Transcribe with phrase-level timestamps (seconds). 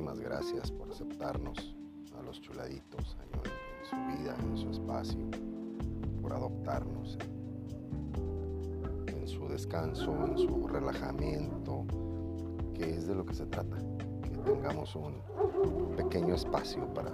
[0.00, 1.76] muchísimas gracias por aceptarnos
[2.18, 5.20] a los chuladitos en su vida, en su espacio,
[6.22, 7.18] por adoptarnos
[9.06, 11.84] en su descanso, en su relajamiento,
[12.72, 13.76] que es de lo que se trata,
[14.22, 15.16] que tengamos un
[15.96, 17.12] pequeño espacio para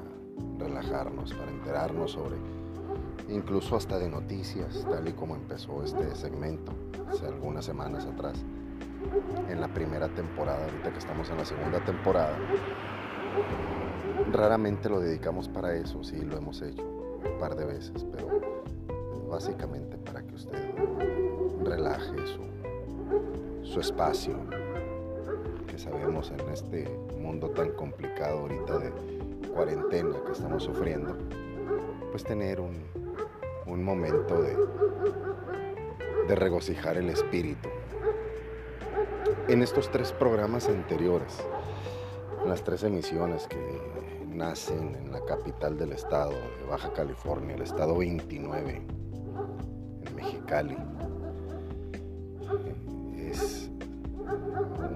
[0.59, 2.37] relajarnos, para enterarnos sobre
[3.29, 6.73] incluso hasta de noticias, tal y como empezó este segmento
[7.11, 8.45] hace algunas semanas atrás,
[9.49, 12.37] en la primera temporada, ahorita que estamos en la segunda temporada.
[14.33, 18.41] Raramente lo dedicamos para eso, sí lo hemos hecho un par de veces, pero
[19.29, 20.59] básicamente para que usted
[21.65, 24.37] relaje su, su espacio,
[25.67, 28.93] que sabemos en este mundo tan complicado ahorita de
[29.53, 31.17] cuarentena que estamos sufriendo,
[32.11, 32.85] pues tener un,
[33.67, 34.57] un momento de,
[36.29, 37.69] de regocijar el espíritu.
[39.49, 41.39] En estos tres programas anteriores,
[42.45, 43.57] las tres emisiones que
[44.29, 48.83] nacen en la capital del estado de Baja California, el estado 29,
[50.05, 50.77] en Mexicali,
[53.17, 53.71] es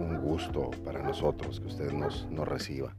[0.00, 2.92] un gusto para nosotros que usted nos, nos reciba,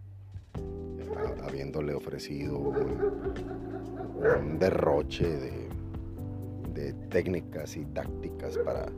[1.45, 5.70] habiéndole ofrecido un derroche de
[6.81, 8.91] de técnicas y tácticas para eh,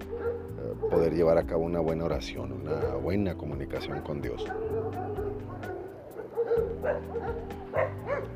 [0.90, 4.46] poder llevar a cabo una buena oración, una buena comunicación con Dios.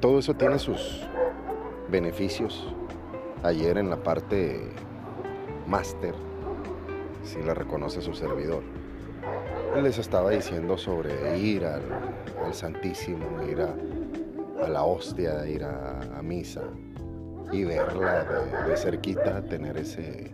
[0.02, 1.08] Todo eso tiene sus
[1.90, 2.74] beneficios.
[3.44, 4.60] Ayer en la parte
[5.66, 6.14] máster,
[7.24, 8.64] si la reconoce su servidor,
[9.82, 11.84] les estaba diciendo sobre ir al,
[12.52, 16.64] Santísimo, ir a, la hostia, ir a misa,
[17.52, 18.24] y verla
[18.68, 20.32] de, cerquita, tener ese,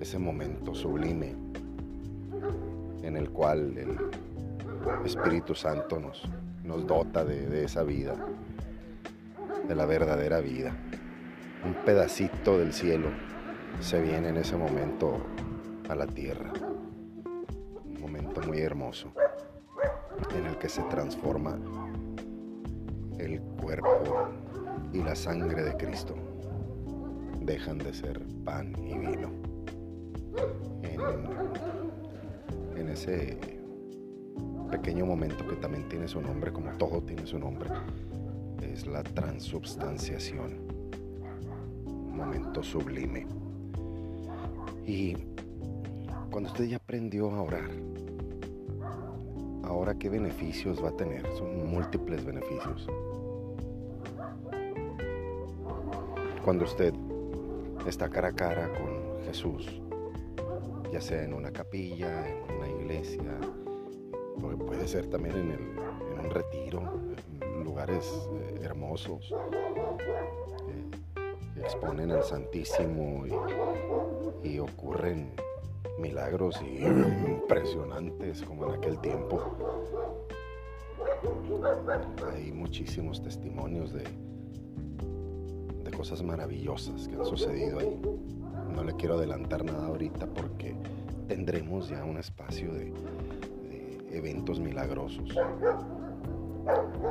[0.00, 1.34] ese momento sublime
[3.02, 3.96] en el cual el
[5.04, 6.28] Espíritu Santo nos,
[6.64, 8.14] nos dota de, de esa vida,
[9.66, 10.72] de la verdadera vida.
[11.64, 13.08] Un pedacito del cielo
[13.80, 15.18] se viene en ese momento
[15.88, 16.52] a la tierra.
[17.84, 19.12] Un momento muy hermoso
[20.34, 21.58] en el que se transforma
[23.18, 24.28] el cuerpo
[24.92, 26.14] y la sangre de Cristo
[27.40, 29.30] dejan de ser pan y vino.
[32.76, 33.38] En, ese
[34.70, 37.70] pequeño momento que también tiene su nombre, como todo tiene su nombre,
[38.62, 40.58] es la transubstanciación.
[41.86, 43.26] Un momento sublime.
[44.84, 45.16] Y
[46.30, 47.70] cuando usted ya aprendió a orar,
[49.62, 52.88] ahora qué beneficios va a tener, son múltiples beneficios.
[56.44, 56.94] Cuando usted
[57.86, 59.80] está cara a cara con Jesús,
[60.90, 63.38] ya sea en una capilla, en una iglesia,
[64.66, 65.78] puede ser también en,
[66.18, 66.82] un retiro,
[67.42, 69.34] en lugares eh, hermosos,
[71.54, 73.24] que exponen al Santísimo
[74.42, 75.34] y, ocurren
[75.98, 79.42] milagros impresionantes como en aquel tiempo.
[82.32, 84.04] Hay muchísimos testimonios de,
[86.00, 88.00] cosas maravillosas que han sucedido ahí.
[88.74, 90.74] No le quiero adelantar nada ahorita porque
[91.28, 92.90] tendremos ya un espacio de,
[94.10, 95.28] eventos milagrosos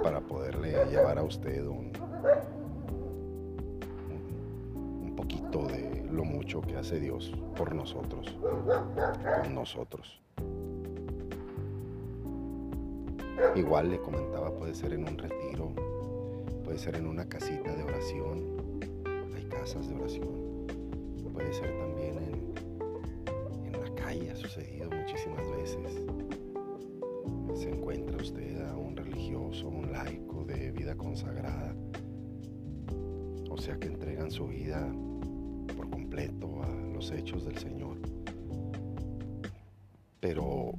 [0.01, 1.91] para poderle llevar a usted un,
[5.03, 8.35] un poquito de lo mucho que hace Dios por nosotros,
[9.43, 10.19] con nosotros.
[13.55, 15.73] Igual le comentaba, puede ser en un retiro,
[16.63, 18.58] puede ser en una casita de oración,
[19.69, 20.67] casas de oración,
[21.31, 26.01] puede ser también en, en la calle, ha sucedido muchísimas veces.
[27.53, 31.75] Se encuentra usted a un religioso, un laico de vida consagrada,
[33.47, 34.91] o sea que entregan su vida
[35.77, 37.99] por completo a los hechos del Señor.
[40.19, 40.71] Pero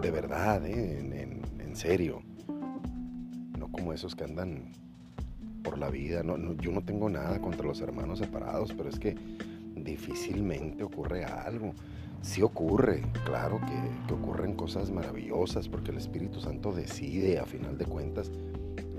[0.00, 0.98] de verdad, ¿eh?
[0.98, 2.22] en, en serio,
[3.58, 4.72] no como esos que andan
[5.62, 6.22] por la vida.
[6.22, 9.16] No, yo no tengo nada contra los hermanos separados, pero es que
[9.76, 11.72] difícilmente ocurre algo.
[12.22, 17.86] Sí ocurre, claro que, ocurren cosas maravillosas porque el Espíritu Santo decide a final de
[17.86, 18.30] cuentas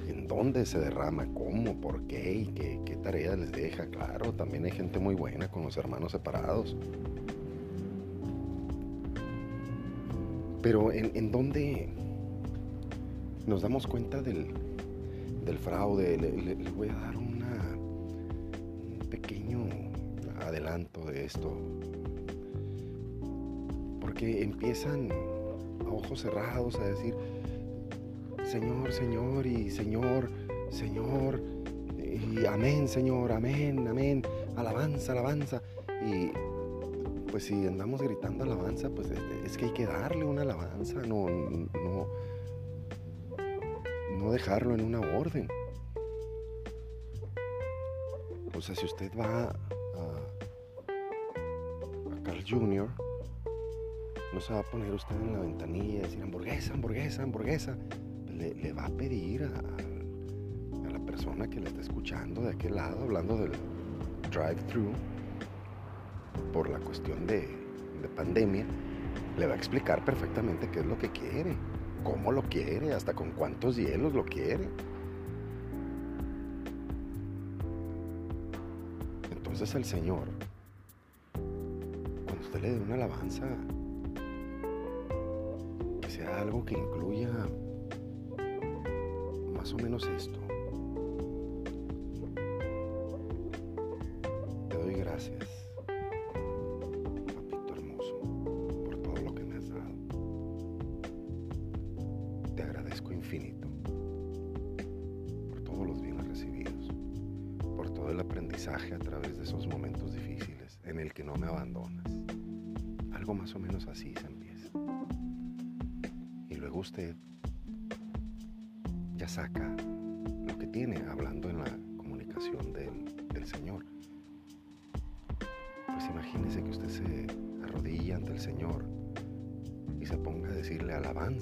[0.08, 3.86] en dónde se derrama, cómo, por qué y qué, tarea les deja.
[3.88, 6.76] Claro, también hay gente muy buena con los hermanos separados.
[10.62, 11.90] Pero en dónde
[13.48, 14.54] nos damos cuenta del,
[15.46, 17.32] del fraude, le, voy a dar un
[19.10, 19.68] pequeño
[20.40, 21.58] adelanto de esto.
[24.00, 25.10] Porque empiezan
[25.86, 27.16] a ojos cerrados a decir,
[28.44, 30.30] Señor, Señor y Señor,
[30.70, 31.42] Señor,
[31.98, 34.24] y amén, Señor, amén, amén,
[34.56, 35.62] alabanza, alabanza.
[36.06, 36.32] Y
[37.30, 39.10] pues si andamos gritando alabanza, pues
[39.46, 42.08] es que hay que darle una alabanza, no, no,
[44.32, 45.48] dejarlo en una orden.
[48.56, 49.56] O sea, si usted va a,
[52.24, 52.90] Carl Jr.,
[54.34, 57.78] no se va a poner usted en la ventanilla y decir hamburguesa, hamburguesa, hamburguesa.
[58.28, 63.04] Le, va a pedir a, a, la persona que le está escuchando de aquel lado,
[63.04, 63.52] hablando del
[64.32, 64.92] drive-thru,
[66.54, 67.48] por la cuestión de,
[68.02, 68.66] de pandemia,
[69.38, 71.56] le va a explicar perfectamente qué es lo que quiere,
[72.04, 74.68] cómo lo quiere, hasta con cuántos hielos lo quiere.
[79.32, 80.28] Entonces el Señor,
[82.26, 83.46] cuando usted le dé una alabanza,
[86.02, 87.30] que sea algo que incluya
[89.56, 90.41] más o menos esto.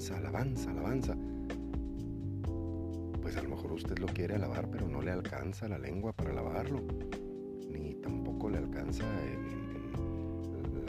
[0.08, 1.16] Alabanza, alabanza, alabanza.
[3.20, 6.30] Pues a lo mejor usted lo quiere alabar, pero no le alcanza la lengua para
[6.30, 6.80] alabarlo,
[7.68, 9.04] ni tampoco le alcanza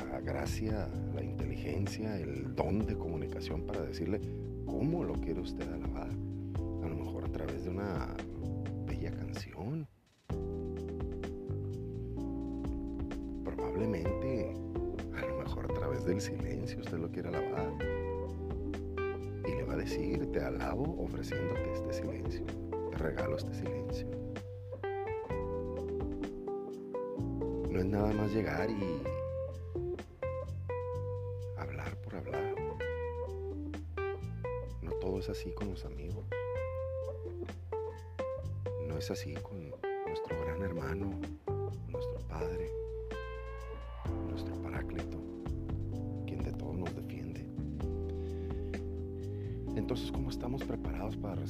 [0.09, 4.21] la gracia, la inteligencia, el don de comunicación para decirle
[4.65, 8.15] cómo lo quiere usted alabar a lo mejor a través de una
[8.85, 9.87] bella canción.
[13.43, 14.53] Probablemente,
[15.17, 18.00] a lo mejor a través del silencio usted lo quiere alabar.
[19.81, 22.45] Decir, te alabo ofreciéndote este silencio,
[22.91, 24.07] te regalo este silencio.
[27.67, 29.01] No es nada más llegar y
[31.57, 32.55] hablar por hablar.
[34.83, 36.25] No todo es así con los amigos
[39.01, 39.60] es así con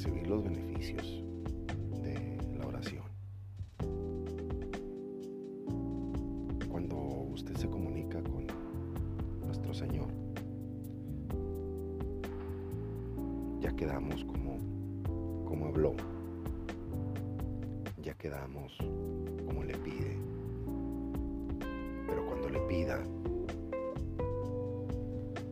[0.02, 1.24] recibir los beneficios
[2.02, 3.04] de la oración?
[6.68, 6.96] Cuando
[7.32, 8.48] usted se comunica con
[9.46, 10.08] nuestro Señor,
[13.60, 14.58] ya quedamos como,
[15.46, 15.94] como habló
[18.02, 18.76] ya quedamos
[19.46, 20.18] como le pide.
[22.08, 23.04] Pero cuando le pida,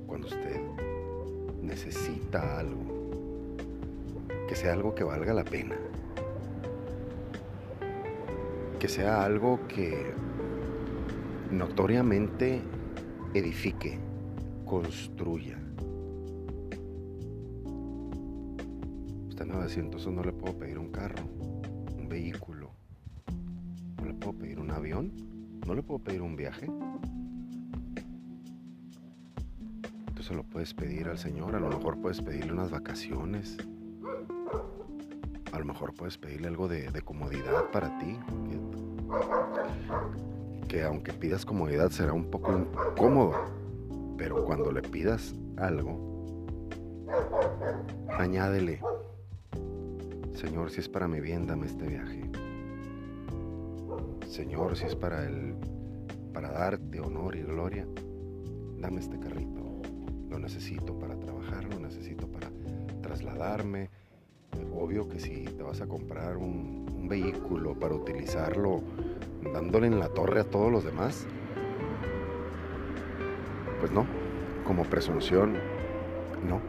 [0.07, 0.59] cuando usted
[1.61, 2.78] necesita algo,
[4.59, 5.77] sea algo que valga la pena,
[8.77, 10.11] que sea algo que
[11.49, 12.61] notoriamente
[13.33, 13.97] edifique,
[14.65, 15.57] construya.
[19.29, 21.23] Usted me va a decir, entonces no le puedo pedir un carro
[22.09, 22.71] vehículo.
[23.97, 25.13] No le puedo pedir un avión.
[25.65, 26.67] No le puedo pedir un viaje.
[30.09, 31.55] Entonces lo puedes pedir al Señor.
[31.55, 33.55] A lo mejor puedes pedirle unas vacaciones.
[35.51, 38.19] A lo mejor puedes pedirle algo de, comodidad para ti.
[40.67, 43.33] Que, que aunque pidas comodidad será un poco incómodo.
[44.17, 46.25] Pero cuando le pidas algo,
[48.09, 48.81] añádele
[50.39, 52.31] Señor, si es para mi bien, dame este viaje.
[54.25, 55.53] Señor, si es para el
[56.33, 57.85] para darte honor y gloria,
[58.77, 59.81] dame este carrito.
[60.29, 62.49] Lo necesito para trabajar, lo necesito para
[63.01, 63.89] trasladarme.
[64.89, 68.81] Obvio que si te vas a comprar un, un vehículo para utilizarlo
[69.53, 71.27] dándole en la torre a todos los demás,
[73.79, 74.07] pues no,
[74.65, 75.59] como presunción,
[76.43, 76.59] no.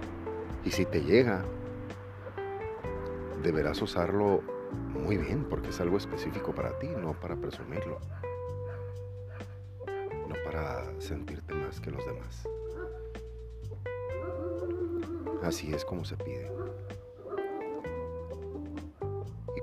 [0.67, 1.47] Y si te llega
[3.43, 8.00] deberás usarlo muy bien porque es algo específico para ti, no para presumirlo,
[10.29, 12.47] no para sentirte más que los demás.
[15.43, 16.50] Así es como se pide.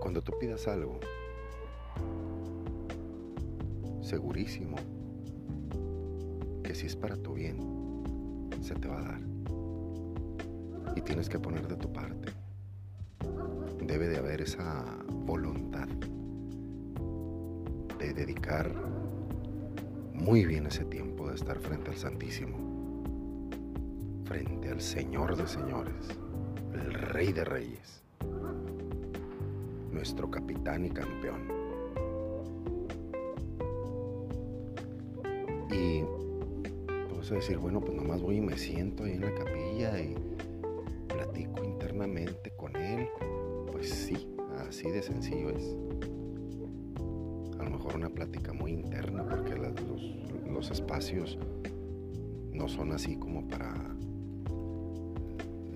[0.07, 1.01] Cuando tú pidas algo,
[3.99, 4.77] segurísimo
[6.63, 7.57] que si es para tu bien,
[8.61, 9.21] se te va a dar.
[10.95, 12.31] Y tienes que poner de tu parte
[13.81, 15.89] debe de haber esa voluntad
[17.99, 18.73] de dedicar
[20.13, 23.03] muy bien ese tiempo de estar frente al Santísimo,
[24.23, 26.17] frente al Señor de señores,
[26.73, 28.06] el Rey de reyes,
[29.97, 31.47] nuestro capitán y campeón.
[35.71, 36.03] Y
[37.09, 40.15] puedes decir, bueno, pues nomás voy y me siento ahí en la capilla y
[41.07, 43.09] platico internamente con Él.
[43.71, 44.29] Pues sí,
[44.67, 45.75] así de sencillo es
[47.95, 51.37] una plática muy interna porque los, espacios
[52.51, 53.73] no son así como para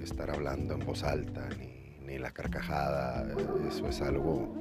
[0.02, 1.81] estar hablando en voz alta ni,
[2.22, 3.28] la carcajada.
[3.68, 4.54] Eso es algo,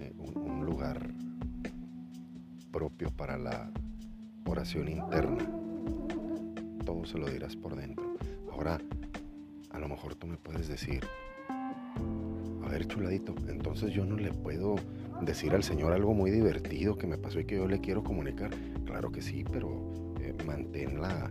[0.00, 1.06] eh, un, lugar
[2.72, 3.70] propio para la
[4.46, 5.46] oración interna.
[6.84, 8.16] Todo se lo dirás por dentro.
[8.50, 8.78] Ahora,
[9.70, 11.04] a lo mejor tú me puedes decir,
[12.64, 14.76] a ver chuladito, entonces yo no le puedo
[15.20, 18.50] decir al Señor algo muy divertido que me pasó y que yo le quiero comunicar.
[18.86, 21.30] Claro que sí, pero eh, mantén la,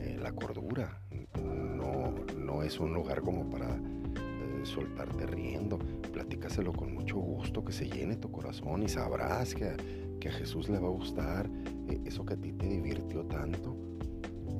[0.00, 1.00] eh, la, cordura.
[1.42, 3.76] No, no es un lugar como para
[4.66, 5.78] soltarte riendo.
[6.12, 9.76] Platícaselo con mucho gusto, que se llene tu corazón y sabrás que a,
[10.20, 11.48] que a Jesús le va a gustar
[12.04, 13.76] eso que a ti te divirtió tanto.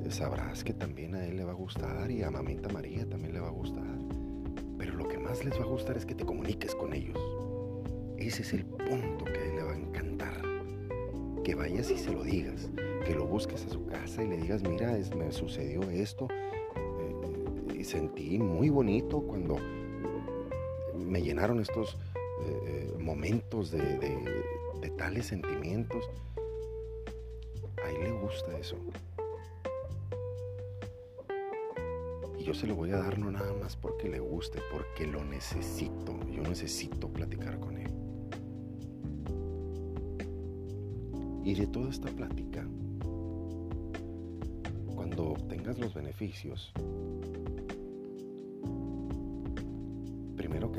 [0.09, 3.39] sabrás que también a Él le va a gustar y a Mamita María también le
[3.39, 3.97] va a gustar.
[4.77, 7.17] Pero lo que más les va a gustar es que te comuniques con ellos
[8.17, 10.41] ese es el punto que a él le va a encantar.
[11.43, 12.69] Que vayas y se lo digas,
[13.05, 16.27] que lo busques a su casa y le digas, mira, me sucedió esto
[16.75, 19.57] eh, y sentí muy bonito cuando
[21.07, 21.97] me llenaron estos
[22.41, 23.81] eh, eh, momentos de,
[24.97, 26.09] tales sentimientos.
[27.83, 28.77] A él le gusta eso.
[32.39, 35.23] Y yo se lo voy a dar no nada más porque le guste, porque lo
[35.23, 36.19] necesito.
[36.31, 37.91] Yo necesito platicar con él.
[41.43, 42.67] Y de toda esta plática,
[44.95, 46.73] cuando obtengas los beneficios,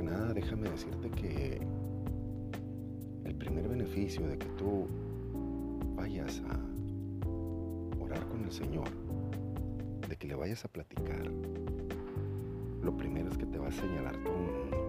[0.02, 1.61] nada déjame decirte que
[3.25, 4.87] el primer beneficio de que tú
[5.97, 8.88] vayas a orar con el Señor,
[10.09, 11.31] de que le vayas a platicar,
[12.83, 14.88] lo primero es que te va a señalar todo un mundo.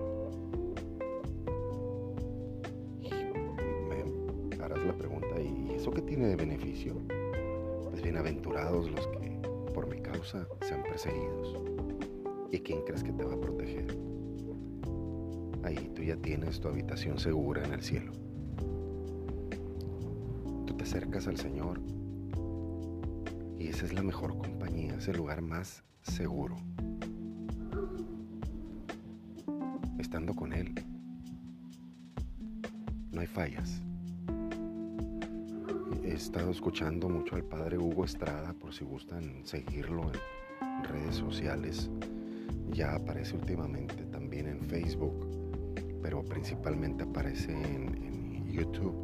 [4.86, 6.96] la pregunta, ¿y eso qué tiene de beneficio?
[7.90, 9.40] Pues bienaventurados los que
[9.74, 11.58] por mi causa sean perseguidos.
[12.52, 13.86] ¿Y quién crees que te va a proteger?
[15.70, 18.12] Ahí tú ya tienes tu habitación segura en el cielo.
[20.66, 21.80] Tú te acercas al Señor
[23.60, 26.56] y esa es la mejor compañía, es el lugar más seguro.
[30.00, 30.74] Estando con Él,
[33.12, 33.84] no hay fallas
[36.04, 40.12] he estado escuchando mucho al padre Hugo Estrada, por si gustan seguirlo
[40.62, 41.92] en redes sociales.
[42.72, 45.39] Ya aparece últimamente también en Facebook,
[46.02, 48.08] pero principalmente aparece en,
[48.50, 48.96] YouTube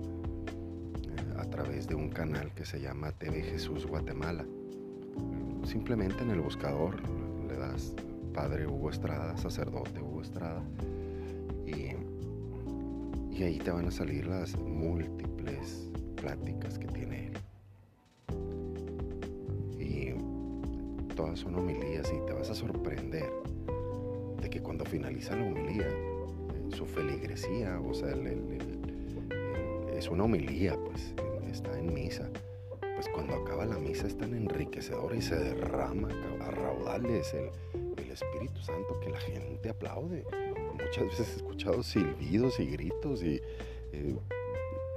[1.08, 4.44] eh, a través de un canal que se llama TV Jesús Guatemala.
[5.64, 6.98] Simplemente en el buscador
[7.48, 7.94] le das
[8.34, 10.62] Padre Hugo Estrada, sacerdote Hugo Estrada,
[11.66, 11.94] y,
[13.34, 17.38] y ahí te van a salir las múltiples pláticas que tiene él.
[19.80, 23.32] Y todas son homilías y te vas a sorprender
[24.42, 25.88] de que cuando finaliza la homilía,
[26.76, 28.14] su feligresía, o sea,
[29.94, 31.14] es una homilía, pues
[31.50, 32.30] está en misa.
[32.80, 36.10] Pues cuando acaba la misa es tan enriquecedora y se derrama
[36.42, 37.50] a raudales el,
[38.16, 40.24] Espíritu Santo que la gente aplaude.
[40.72, 43.42] Muchas veces he escuchado silbidos y gritos y
[43.92, 44.16] eh,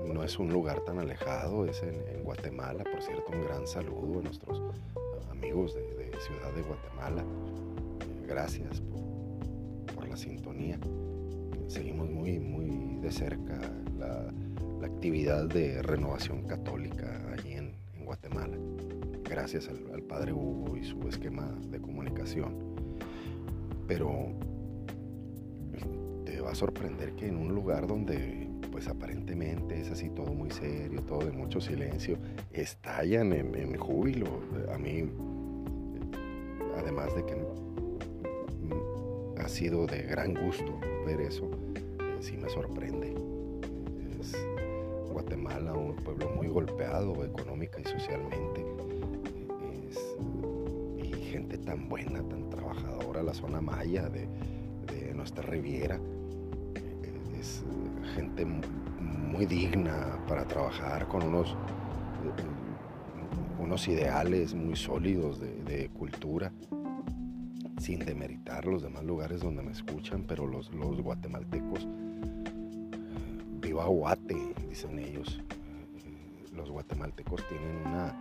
[0.05, 4.23] no es un lugar tan alejado, es en, Guatemala, por cierto, un gran saludo a
[4.23, 4.63] nuestros
[5.31, 7.25] amigos de, Ciudad de Guatemala.
[8.27, 8.81] Gracias
[9.97, 10.79] por, la sintonía.
[11.69, 13.61] Seguimos muy, muy de cerca
[13.99, 14.33] la,
[14.85, 18.57] actividad de renovación católica allí en, Guatemala.
[19.23, 22.57] Gracias al, Padre Hugo y su esquema de comunicación.
[23.87, 24.33] Pero
[26.25, 30.51] te va a sorprender que en un lugar donde pues aparentemente es así todo muy
[30.51, 32.17] serio, todo de mucho silencio,
[32.53, 34.41] estallan en, júbilo.
[34.73, 35.05] A mí,
[36.79, 37.37] además de que
[39.49, 43.15] ha sido de gran gusto ver eso, eh, sí me sorprende.
[44.21, 44.37] Es
[45.11, 48.63] Guatemala, un pueblo muy golpeado económica y socialmente.
[50.99, 54.29] y gente tan buena, tan trabajadora, la zona maya de,
[55.15, 55.99] nuestra riviera
[58.15, 66.53] gente muy digna para trabajar con unos, eh, unos ideales muy sólidos de, cultura,
[67.89, 71.89] sin demeritar los demás lugares donde me escuchan, pero los, los guatemaltecos,
[73.63, 74.37] viva Guate,
[74.69, 75.41] dicen ellos,
[76.55, 78.15] los guatemaltecos tienen una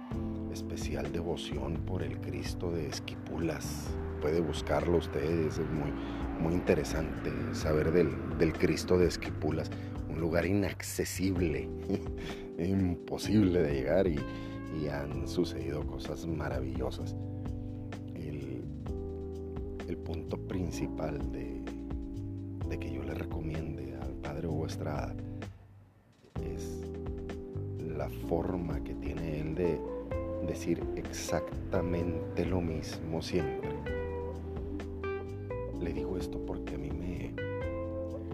[0.53, 3.89] especial devoción por el Cristo de Esquipulas.
[4.21, 5.91] Puede buscarlo ustedes, es muy,
[6.39, 9.69] muy interesante saber del, del Cristo de Esquipulas,
[10.07, 11.67] un lugar inaccesible,
[12.57, 14.17] imposible de llegar y,
[14.89, 17.17] han sucedido cosas maravillosas.
[20.67, 25.15] Principal de, que yo le recomiende al Padre Hugo Estrada
[26.43, 26.81] es
[27.79, 29.79] la forma que tiene él de
[30.45, 33.69] decir exactamente lo mismo siempre.
[35.79, 37.33] Le digo esto porque a mí me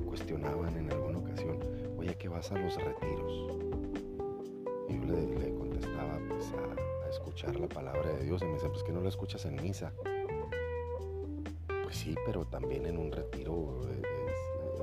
[0.07, 1.59] cuestionaban en alguna ocasión,
[1.99, 3.59] oye, ¿qué vas a los retiros?
[4.89, 8.81] Y yo le, contestaba pues a, escuchar la palabra de Dios y me dice, pues
[8.81, 9.93] que no la escuchas en misa.
[12.03, 13.79] Sí, pero también en un retiro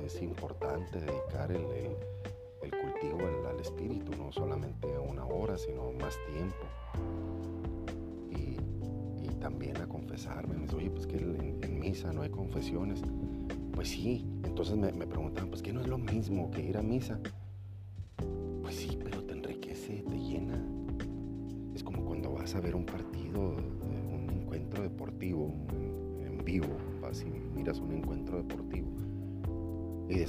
[0.06, 6.56] es, importante dedicar el cultivo al, espíritu, no solamente una hora, sino más tiempo.
[8.30, 8.56] Y,
[9.38, 10.54] también a confesarme.
[10.54, 13.02] Me dice, oye, pues que en, misa no hay confesiones.
[13.74, 16.82] Pues sí, entonces me, me preguntaban, pues que no es lo mismo que ir a
[16.82, 17.20] misa.
[18.62, 20.58] Pues sí, pero te enriquece, te llena.
[21.74, 23.09] Es como cuando vas a ver un partido,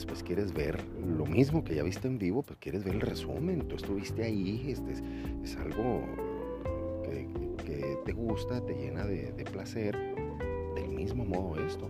[0.02, 3.68] después quieres ver lo mismo que ya viste en vivo, pues quieres ver el resumen,
[3.68, 4.94] tú estuviste ahí, este
[5.44, 6.02] es, algo
[7.04, 9.96] que, te gusta, te llena de, placer,
[10.74, 11.88] del mismo modo esto,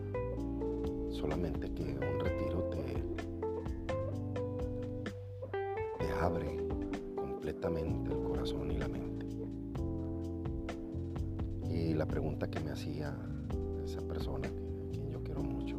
[1.09, 2.83] solamente que un retiro te,
[6.05, 6.57] te abre
[7.15, 9.25] completamente el corazón y la mente.
[11.69, 13.15] Y la pregunta que me hacía
[13.85, 15.77] esa persona, a quien yo quiero mucho,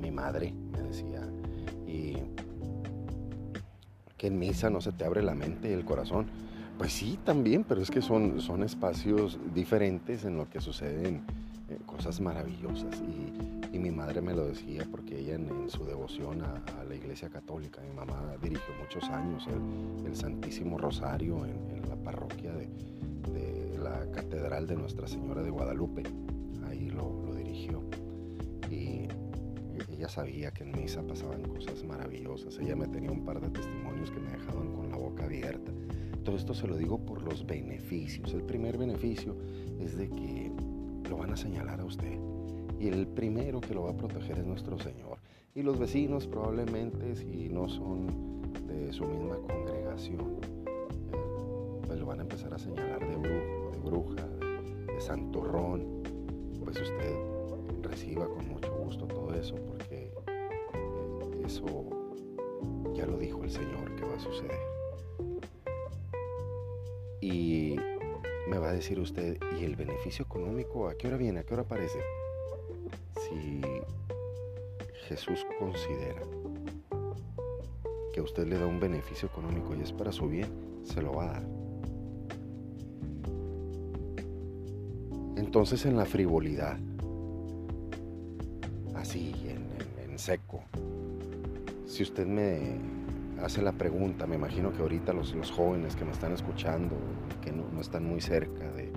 [0.00, 1.30] mi madre, me decía,
[4.20, 6.26] que en misa no se te abre la mente y el corazón.
[6.76, 11.22] Pues sí, también, pero es que son, son espacios diferentes en los que suceden
[11.70, 13.00] eh, cosas maravillosas.
[13.00, 17.80] Y, mi madre me lo decía porque ella en, su devoción a, la Iglesia Católica,
[17.80, 19.48] mi mamá dirigió muchos años
[20.04, 26.02] el, Santísimo Rosario en, la parroquia de, la Catedral de Nuestra Señora de Guadalupe.
[26.68, 27.82] Ahí lo, dirigió.
[30.00, 32.58] Ella sabía que en misa pasaban cosas maravillosas.
[32.58, 35.72] Ella me tenía un par de testimonios que me dejaban con la boca abierta.
[36.24, 38.32] Todo esto se lo digo por los beneficios.
[38.32, 39.36] El primer beneficio
[39.78, 40.50] es de que
[41.06, 42.18] lo van a señalar a usted.
[42.78, 45.18] Y el primero que lo va a proteger es nuestro Señor.
[45.54, 50.38] Y los vecinos probablemente, si no son de su misma congregación,
[51.12, 55.84] eh, pues lo van a empezar a señalar de brujo, de bruja, de, de santurrón.
[56.64, 57.16] Pues usted
[57.82, 60.12] reciba con mucho todo eso porque
[60.74, 61.64] eh, eso
[62.94, 64.58] ya lo dijo el Señor que va a suceder.
[67.20, 67.76] Y
[68.48, 71.40] me va a decir usted, ¿y el beneficio económico a qué hora viene?
[71.40, 72.00] ¿A qué hora aparece?
[73.14, 73.60] Si
[75.06, 76.22] Jesús considera
[78.12, 80.48] que a usted le da un beneficio económico y es para su bien,
[80.84, 81.60] se lo va a dar.
[85.36, 86.78] Entonces en la frivolidad,
[91.86, 92.78] Si usted me
[93.42, 96.96] hace la pregunta, me imagino que ahorita los, jóvenes que me están escuchando,
[97.42, 98.90] que no, están muy cerca de,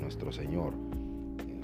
[0.00, 0.74] nuestro Señor,
[1.46, 1.60] eh,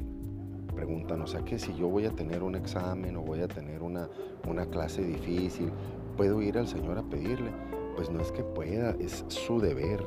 [0.74, 3.83] preguntan, o sea que si yo voy a tener un examen o voy a tener
[3.83, 4.09] una,
[4.48, 5.70] una clase difícil,
[6.16, 7.50] ¿puedo ir al Señor a pedirle?
[7.96, 10.02] Pues no es que pueda, es su deber.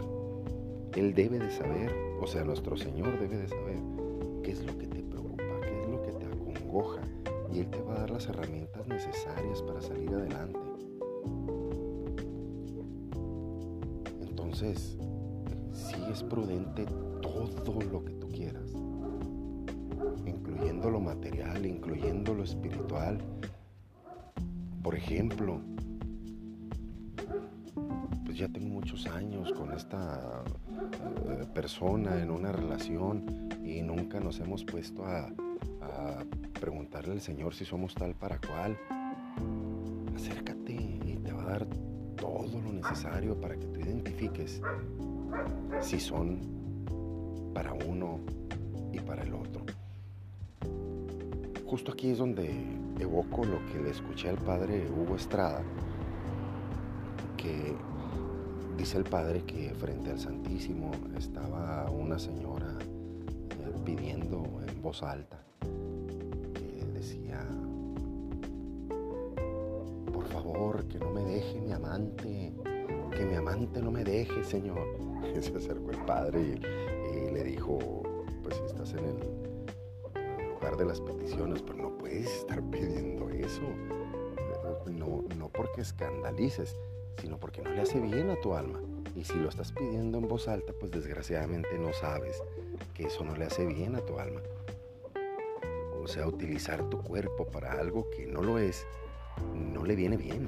[0.96, 3.78] Él debe de saber, o sea, nuestro Señor debe de saber
[4.42, 7.02] qué es lo que te preocupa, qué es lo que te acongoja,
[7.54, 10.60] y Él te va a dar las herramientas necesarias para salir adelante.
[14.22, 14.98] Entonces,
[15.72, 16.86] sí es prudente
[17.22, 18.72] todo lo que tú quieras,
[20.26, 23.20] incluyendo lo material, incluyendo lo espiritual.
[24.82, 25.62] Por ejemplo,
[28.26, 30.44] pues ya tengo muchos años con esta
[31.30, 35.28] eh, persona en una relación y nunca nos hemos puesto a
[36.64, 38.80] preguntarle al Señor si somos tal para cual,
[40.16, 41.68] acércate y te va a dar
[42.16, 44.62] todo lo necesario para que tú identifiques
[45.82, 46.40] si son
[47.54, 48.22] para uno
[48.94, 49.66] y para el otro.
[51.66, 52.50] Justo aquí es donde
[52.98, 55.62] evoco lo que le escuché al padre Hugo Estrada
[57.36, 57.76] que
[58.78, 65.44] dice el padre que frente al Santísimo estaba una señora eh, pidiendo en voz alta,
[67.04, 67.46] decía,
[70.14, 72.54] por favor, que no me deje mi amante,
[73.16, 74.80] que mi amante no me deje, Señor.
[75.24, 77.80] Y se acercó el padre y, le dijo,
[78.44, 83.62] pues si estás en el lugar de las peticiones, pero no puedes estar pidiendo eso.
[84.86, 86.76] No, no porque escandalices,
[87.20, 88.82] sino porque no le hace bien a tu alma.
[89.16, 92.44] Y si lo estás pidiendo en voz alta, pues desgraciadamente no sabes
[92.94, 94.42] que eso no le hace bien a tu alma.
[96.04, 98.86] O sea, utilizar tu cuerpo para algo que no lo es,
[99.54, 100.48] no le viene bien.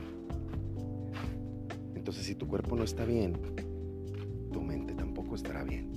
[1.95, 3.39] Entonces si tu cuerpo no está bien,
[4.51, 5.91] tu mente tampoco estará bien.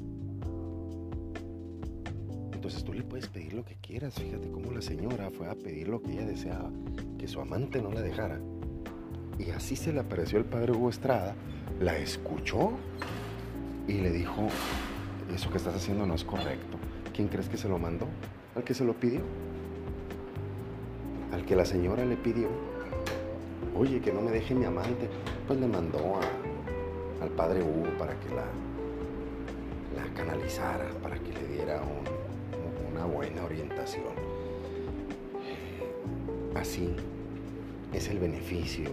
[2.52, 4.14] Entonces tú le puedes pedir lo que quieras.
[4.14, 6.70] Fíjate cómo la señora fue a pedir lo que ella deseaba,
[7.18, 8.40] que su amante no la dejara
[9.38, 11.34] y así se le apareció el padre Hugo Estrada,
[11.80, 12.72] la escuchó
[13.86, 14.48] y le dijo,
[15.34, 16.76] eso que estás haciendo no es correcto.
[17.14, 18.06] ¿Quién crees que se lo mandó?
[18.56, 19.20] Al que se lo pidió.
[21.48, 22.48] Que la señora le pidió.
[23.74, 25.08] Oye, que no me deje mi amante.
[25.46, 26.20] Pues le mandó
[27.22, 28.44] al padre Hugo para que la,
[29.96, 31.80] la canalizara, para que le diera
[32.92, 34.12] una buena orientación.
[36.54, 36.94] Así
[37.94, 38.90] es el beneficio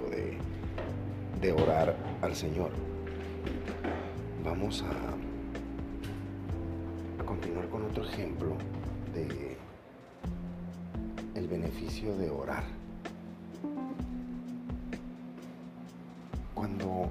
[1.42, 2.72] de, orar al Señor.
[4.46, 4.92] Vamos a,
[7.22, 8.56] a continuar con otro ejemplo
[9.14, 9.55] de
[11.46, 12.64] el beneficio de orar.
[16.56, 17.10] Cuando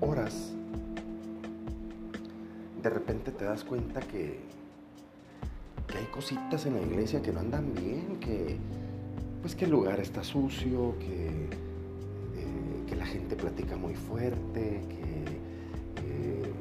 [0.00, 0.52] oras,
[2.82, 4.40] de repente te das cuenta que,
[5.86, 8.56] que hay cositas en la iglesia que no andan bien, que,
[9.42, 15.24] pues que el lugar está sucio, que, eh, que la gente platica muy fuerte, que,
[16.06, 16.52] eh,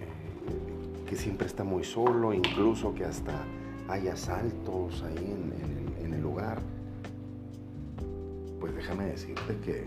[0.00, 3.44] eh, que siempre está muy solo, incluso que hasta
[3.88, 5.36] hay asaltos ahí
[6.02, 6.60] en, el lugar.
[8.60, 9.84] Pues déjame decirte que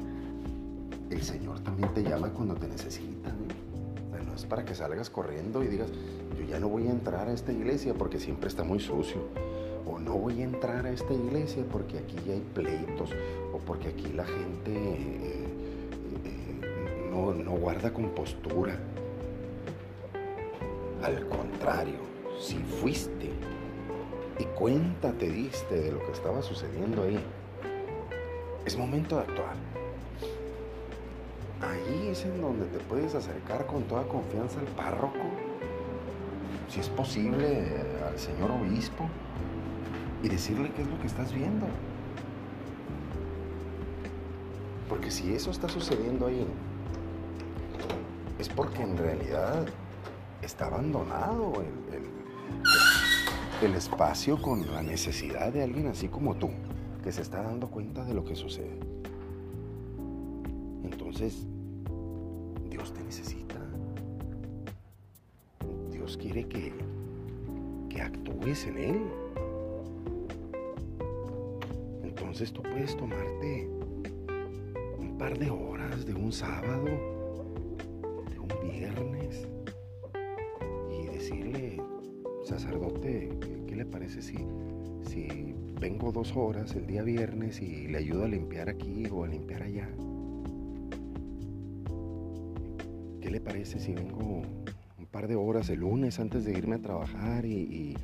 [1.10, 3.30] el Señor también te llama cuando te necesita.
[3.30, 4.24] ¿no?
[4.24, 5.90] no es para que salgas corriendo y digas,
[6.38, 9.22] yo ya no voy a entrar a esta iglesia porque siempre está muy sucio
[9.88, 13.12] o no voy a entrar a esta iglesia porque aquí ya hay pleitos
[13.54, 15.48] o porque aquí la gente eh,
[16.26, 18.78] eh, no, no guarda compostura.
[21.04, 22.00] Al contrario,
[22.40, 23.32] si fuiste
[24.40, 27.20] y cuenta te diste de lo que estaba sucediendo ahí,
[28.66, 29.56] es momento de actuar.
[31.62, 35.20] Ahí es en donde te puedes acercar con toda confianza al párroco,
[36.70, 39.08] si es posible, al señor obispo,
[40.22, 41.66] y decirle qué es lo que estás viendo.
[44.90, 46.48] Porque si eso está sucediendo ahí,
[48.40, 49.66] es porque en realidad
[50.42, 52.04] está abandonado el, el,
[53.66, 56.50] espacio con la necesidad de alguien así como tú,
[57.04, 58.78] que se está dando cuenta de lo que sucede.
[60.84, 61.46] Entonces,
[62.70, 63.56] Dios te necesita.
[65.92, 66.74] Dios quiere que,
[67.90, 69.02] que actúes en Él.
[72.04, 73.68] Entonces tú puedes tomarte
[75.00, 79.48] un par de horas de un sábado, de un viernes,
[82.48, 83.30] sacerdote,
[83.68, 84.38] ¿qué, le parece si,
[85.08, 89.28] si vengo dos horas el día viernes y le ayudo a limpiar aquí o a
[89.28, 89.90] limpiar allá?
[93.22, 94.42] ¿Qué le parece si vengo
[94.98, 97.96] un par de horas el lunes antes de irme a trabajar y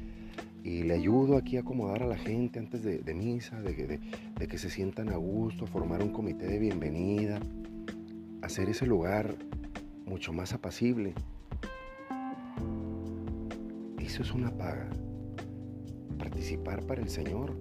[0.63, 3.99] y le ayudo aquí a acomodar a la gente antes de, misa, de,
[4.39, 7.39] de, que se sientan a gusto, a formar un comité de bienvenida,
[8.41, 9.35] hacer ese lugar
[10.05, 11.13] mucho más apacible.
[14.13, 14.87] Eso es una paga.
[16.19, 17.51] Participar para el Señor,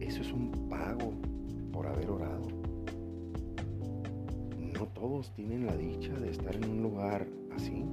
[0.00, 1.12] eso es un pago
[1.74, 2.48] por haber orado.
[4.58, 7.84] No todos tienen la dicha de estar en un lugar así.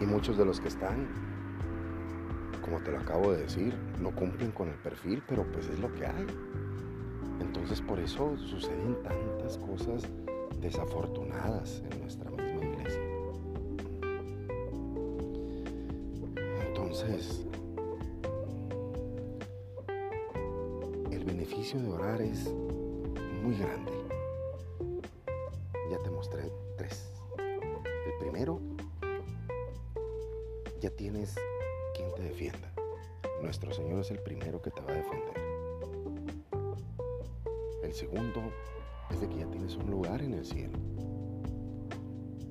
[0.00, 1.06] Y muchos de los que están,
[2.64, 5.94] como te lo acabo de decir, no cumplen con el perfil, pero pues es lo
[5.94, 6.26] que hay.
[7.38, 10.02] Entonces por eso suceden tantas cosas
[10.60, 13.00] desafortunadas en nuestra misma iglesia.
[16.66, 17.46] Entonces,
[21.10, 22.52] el beneficio de orar es
[23.42, 23.92] muy grande.
[25.90, 27.10] Ya te mostré tres.
[27.38, 28.60] El primero,
[30.80, 31.34] ya tienes
[31.94, 32.72] quien te defienda.
[33.42, 35.36] nuestro Señor es el primero que te va a defender.
[37.82, 38.42] El segundo
[39.10, 40.78] es de que ya tienes un lugar en el cielo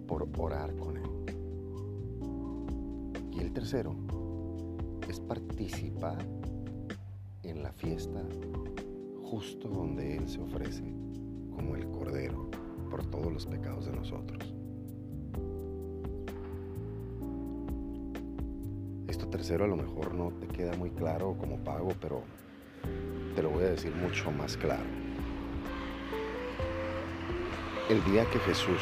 [0.08, 1.10] por orar con Él.
[3.32, 3.96] Y el tercero
[5.10, 6.18] es participar
[7.44, 8.22] en la fiesta
[9.24, 10.84] justo donde Él se ofrece
[11.56, 12.50] como el Cordero
[12.90, 14.54] por todos los pecados de nosotros.
[19.08, 22.22] Esto tercero a lo mejor no te queda muy claro como pago, pero
[23.36, 25.05] te lo voy a decir mucho más claro.
[27.88, 28.82] El día que Jesús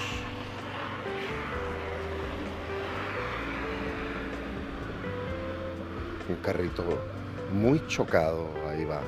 [6.30, 6.84] un carrito
[7.54, 9.02] muy chocado, ahí va,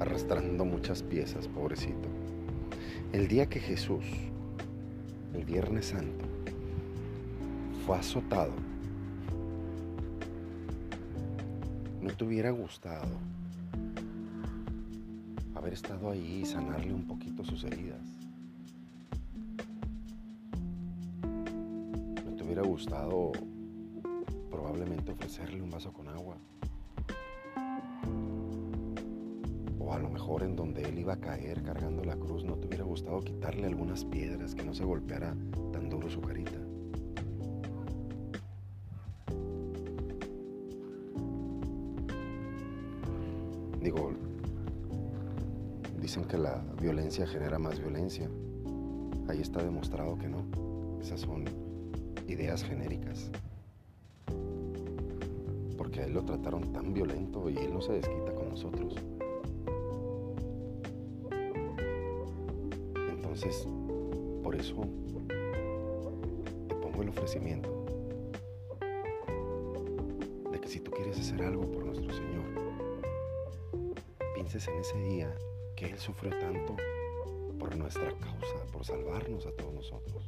[0.00, 2.08] arrastrando muchas piezas, pobrecito.
[3.12, 4.04] El día que Jesús,
[5.32, 6.26] el Viernes Santo,
[7.86, 8.52] fue azotado,
[12.02, 13.18] ¿no te hubiera gustado
[15.74, 18.00] estado ahí y sanarle un poquito sus heridas?
[22.24, 23.32] ¿No te hubiera gustado
[24.64, 26.36] probablemente ofrecerle un vaso con agua.
[29.78, 32.66] O a lo mejor en donde él iba a caer cargando la cruz, no te
[32.66, 35.36] hubiera gustado quitarle algunas piedras, que no se golpeara
[35.72, 36.63] tan duro su carita.
[46.14, 48.30] Dicen que la violencia genera más violencia.
[49.26, 50.44] Ahí está demostrado que no.
[51.00, 51.44] Esas son
[52.28, 53.32] ideas genéricas
[55.94, 58.94] que a él lo trataron tan violento y él no se desquita con nosotros.
[63.10, 63.68] Entonces,
[64.42, 64.74] por eso
[66.68, 67.68] te pongo el ofrecimiento
[70.50, 72.44] de que si tú quieres hacer algo por nuestro Señor,
[74.34, 75.34] pienses en ese día
[75.84, 76.76] Él sufrió tanto
[77.58, 80.26] por nuestra causa, por salvarnos a todos nosotros.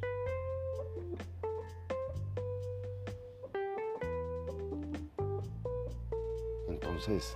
[6.67, 7.35] Entonces,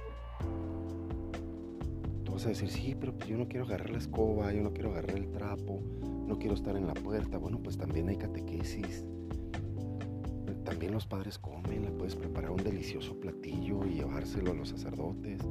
[2.23, 4.71] tú vas a decir, sí, pero pues yo no quiero agarrar la escoba, yo no
[4.71, 5.81] quiero agarrar el trapo,
[6.27, 7.37] no quiero estar en la puerta.
[7.37, 9.03] Bueno, pues también hay catequesis.
[10.63, 15.41] También los padres comen, le puedes preparar un delicioso platillo y llevárselo a los sacerdotes.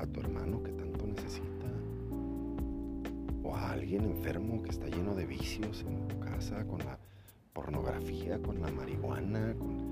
[0.00, 1.66] A tu hermano que tanto necesita.
[3.42, 6.98] O a alguien enfermo que está lleno de vicios en tu casa, con la
[7.52, 9.90] pornografía, con la marihuana, con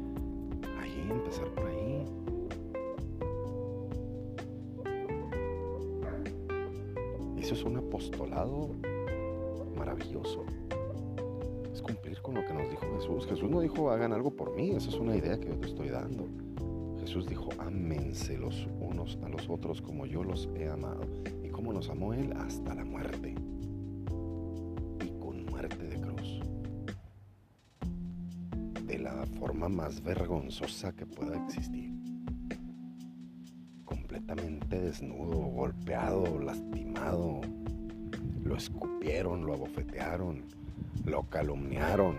[1.12, 2.04] empezar por ahí.
[7.38, 8.70] Eso es un apostolado
[9.76, 10.44] maravilloso.
[11.72, 13.26] Es cumplir con lo que nos dijo Jesús.
[13.26, 15.88] Jesús no dijo hagan algo por mí, esa es una idea que yo te estoy
[15.88, 16.26] dando.
[17.00, 21.03] Jesús dijo, ámense los unos a los otros como yo los he amado.
[21.44, 23.35] Y como nos amó Él hasta la muerte.
[29.38, 31.92] forma más vergonzosa que pueda existir.
[33.85, 37.40] Completamente desnudo, golpeado, lastimado.
[38.44, 40.42] Lo escupieron, lo abofetearon,
[41.05, 42.16] lo calumniaron.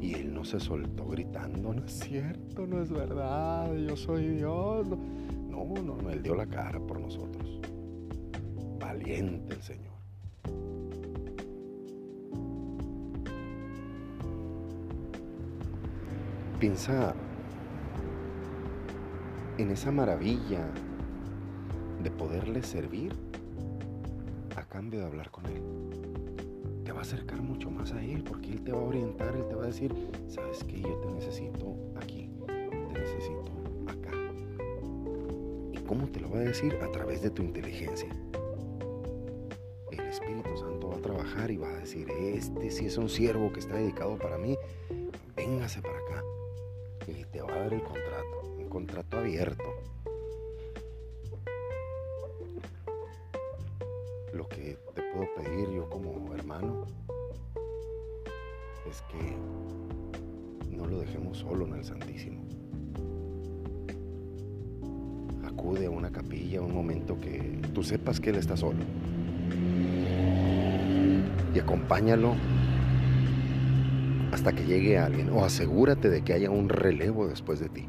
[0.00, 4.86] Y él no se soltó gritando, no es cierto, no es verdad, yo soy Dios.
[5.82, 7.60] No, no, él dio la cara por nosotros.
[8.78, 9.96] Valiente el Señor.
[16.58, 17.14] Piensa
[19.58, 20.66] en esa maravilla
[22.02, 23.14] de poderle servir
[24.56, 25.62] a cambio de hablar con Él.
[26.84, 29.46] Te va a acercar mucho más a Él porque Él te va a orientar, Él
[29.48, 29.94] te va a decir,
[30.28, 32.15] sabes que yo te necesito aquí,
[35.96, 36.78] cómo te lo va a decir?
[36.82, 38.08] A través de tu inteligencia.
[39.90, 43.50] El Espíritu Santo va a trabajar y va a decir, este sí es un siervo
[43.50, 44.58] que está dedicado para mí,
[45.34, 46.22] véngase para acá
[47.06, 49.64] y te va a dar el contrato, un contrato abierto.
[54.34, 56.84] Lo que te puedo pedir yo como hermano
[58.86, 62.45] es que no lo dejemos solo en el Santísimo.
[65.66, 68.78] Acude una capilla un momento que tú sepas que Él está solo.
[71.52, 72.36] Y acompáñalo
[74.30, 77.88] hasta que llegue alguien o asegúrate de que haya un relevo después de ti.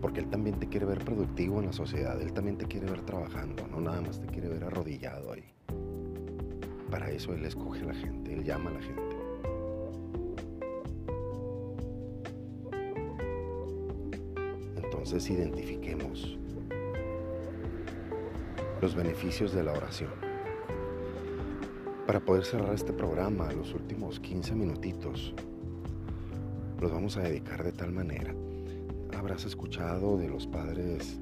[0.00, 3.00] Porque Él también te quiere ver productivo en la sociedad, Él también te quiere ver
[3.00, 5.52] trabajando, no nada más te quiere ver arrodillado ahí.
[6.88, 9.09] Para eso Él escoge a la gente, Él llama a la gente.
[15.12, 16.38] Entonces identifiquemos
[18.80, 20.12] los beneficios de la oración.
[22.06, 25.34] Para poder cerrar este programa, los últimos 15 minutitos
[26.80, 28.32] los vamos a dedicar de tal manera.
[29.18, 31.18] Habrás escuchado de los padres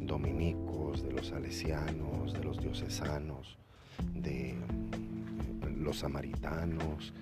[0.00, 3.56] dominicos, de los salesianos, de los diocesanos,
[4.14, 4.54] de
[5.78, 7.14] los samaritanos,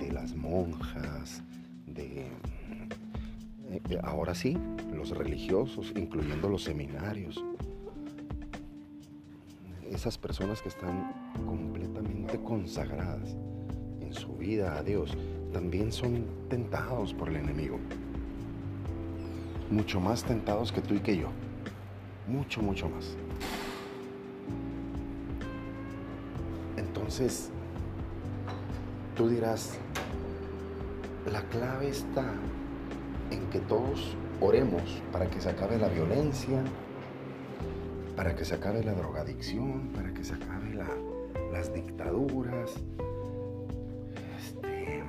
[0.00, 1.42] de las monjas,
[1.86, 2.28] de
[3.70, 4.56] eh, ahora sí,
[5.10, 7.42] religiosos, incluyendo los seminarios.
[9.90, 13.36] Esas personas que están completamente consagradas
[14.00, 15.16] en su vida a Dios,
[15.52, 17.78] también son tentados por el enemigo.
[19.70, 21.28] Mucho más tentados que tú y que yo.
[22.28, 23.16] Mucho, mucho más.
[26.76, 27.50] Entonces,
[29.16, 29.78] tú dirás,
[31.30, 32.24] la clave está
[33.30, 36.62] en que todos oremos para que se acabe la violencia,
[38.16, 40.74] para que se acabe la drogadicción, para que se acabe
[41.52, 42.72] las dictaduras.
[44.38, 45.02] Este,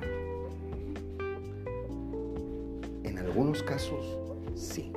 [3.04, 4.18] en algunos casos,
[4.54, 4.92] sí.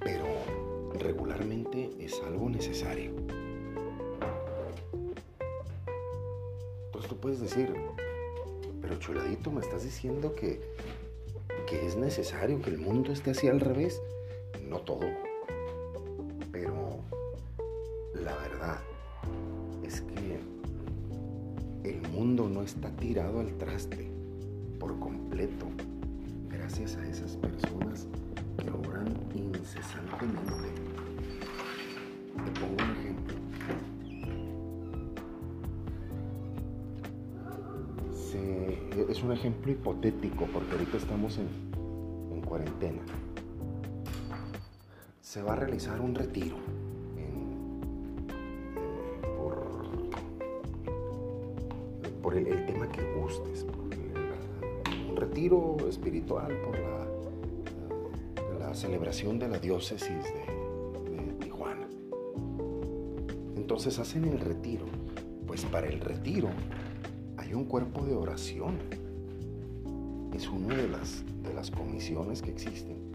[0.00, 0.24] Pero
[0.98, 3.12] regularmente es algo necesario.
[6.86, 7.74] Entonces tú puedes decir,
[8.80, 10.73] pero chuladito, me estás diciendo que
[11.94, 14.02] es necesario que el mundo esté así al revés.
[14.68, 15.06] No todo.
[16.50, 16.98] Pero
[18.14, 18.80] la verdad
[19.84, 20.40] es que
[21.88, 24.10] el mundo no está tirado al traste
[24.80, 25.66] por completo
[26.48, 28.08] gracias a esas personas
[28.58, 30.70] que oran incesantemente.
[32.44, 33.34] Te pongo un ejemplo.
[39.08, 41.73] es un ejemplo hipotético porque ahorita estamos en,
[45.34, 46.54] Se va a realizar un retiro
[52.22, 53.66] por, el, tema que gustes.
[55.10, 57.08] un retiro espiritual por la,
[58.60, 61.88] la, celebración de la diócesis de, de Tijuana.
[63.56, 64.86] Entonces hacen el retiro.
[65.48, 66.50] Pues para el retiro
[67.38, 68.78] hay un cuerpo de oración.
[70.32, 73.13] Es una de las, de las comisiones que existen.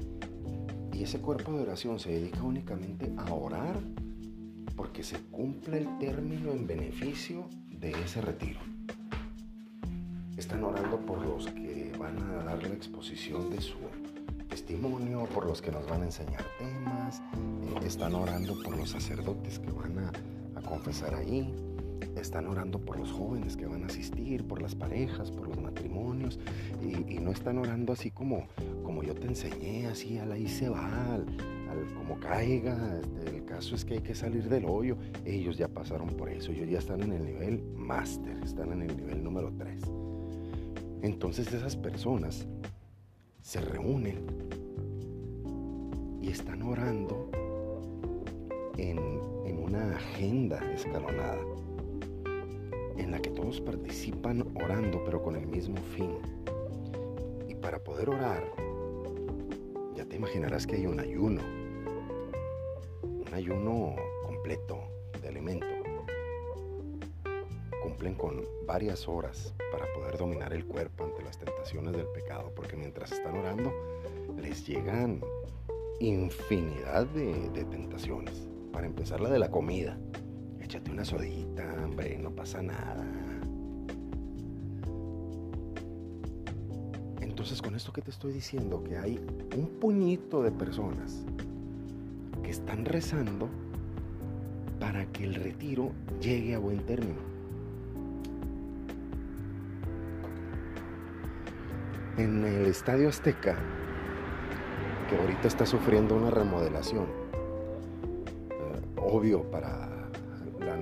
[1.00, 3.80] Y ese cuerpo de oración se dedica únicamente a orar
[4.76, 8.60] porque se cumple el término en beneficio de ese retiro.
[10.36, 13.78] Están orando por los que van a dar la exposición de su
[14.50, 19.58] testimonio, por los que nos van a enseñar temas, eh, están orando por los sacerdotes
[19.58, 20.12] que van a,
[20.60, 21.50] a confesar ahí,
[22.20, 26.40] están orando por los jóvenes que van a asistir, por las parejas, por los matrimonios,
[26.82, 28.48] y, no están orando así como,
[28.90, 31.24] como yo te enseñé, así a la y se va, al,
[31.96, 36.08] como caiga, este, el caso es que hay que salir del hoyo, ellos ya pasaron
[36.08, 39.84] por eso, ellos ya están en el nivel máster, están en el nivel número 3.
[41.04, 42.48] Entonces esas personas
[43.44, 44.26] se reúnen
[46.20, 47.30] y están orando
[48.76, 48.98] en,
[49.46, 51.38] en una agenda escalonada
[52.98, 56.18] en la que todos participan orando pero con el mismo fin.
[57.48, 58.69] Y para poder orar,
[60.20, 61.42] imaginarás que hay un ayuno,
[63.04, 64.78] un ayuno completo
[65.22, 65.66] de alimento.
[67.82, 72.76] Cumplen con varias horas para poder dominar el cuerpo ante las tentaciones del pecado, porque
[72.76, 73.72] mientras están orando
[74.36, 75.22] les llegan
[76.02, 78.50] infinidad de, tentaciones.
[78.74, 79.98] Para empezar la de la comida
[80.62, 83.06] échate una sodita, hombre, no pasa nada.
[87.40, 89.18] Entonces, con esto que te estoy diciendo, que hay
[89.56, 91.24] un puñito de personas
[92.44, 93.48] que están rezando
[94.78, 97.22] para que el retiro llegue a buen término.
[102.18, 103.58] En el Estadio Azteca,
[105.10, 107.06] que ahorita está sufriendo una remodelación,
[108.50, 109.90] eh, obvio para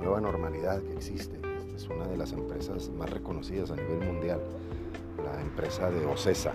[0.07, 1.37] nueva normalidad que existe.
[1.75, 4.66] es una de las empresas más reconocidas a nivel mundial, la
[5.47, 6.53] empresa de Ocesa.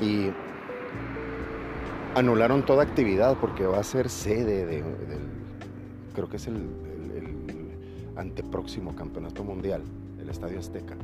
[0.00, 0.30] Y
[2.14, 5.22] anularon toda actividad porque va a ser sede de, del,
[6.14, 6.66] creo que es el,
[8.16, 9.82] antepróximo campeonato mundial,
[10.18, 10.96] el Estadio Azteca.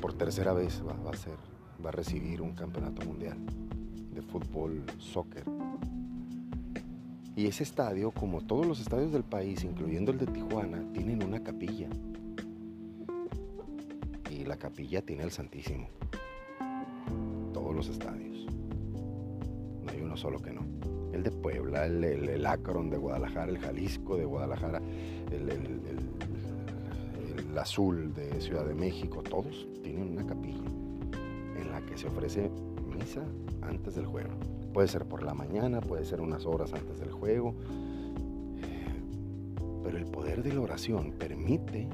[0.00, 1.36] Por tercera vez va, a ser,
[1.84, 3.38] va a recibir un campeonato mundial
[4.12, 5.44] de fútbol, soccer.
[7.36, 11.40] Y ese estadio, como todos los estadios del país, incluyendo el de Tijuana, tienen una
[11.40, 11.88] capilla.
[14.58, 15.88] Capilla tiene el Santísimo.
[17.52, 18.46] Todos los estadios.
[19.86, 20.62] hay uno solo que no.
[21.12, 24.82] El de Puebla, el, el, Akron de Guadalajara, el Jalisco de Guadalajara,
[25.30, 25.68] el, el,
[27.58, 30.62] Azul de Ciudad de México, todos tienen una capilla
[31.56, 32.52] en la que se ofrece
[32.86, 33.24] misa
[33.62, 34.30] antes del juego.
[34.72, 37.56] Puede ser por la mañana, puede ser unas horas antes del juego,
[39.82, 41.88] pero el poder de la oración permite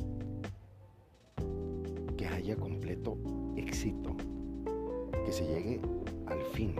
[2.52, 3.16] completo
[3.56, 4.14] éxito,
[5.24, 5.80] que se llegue
[6.26, 6.74] al fin.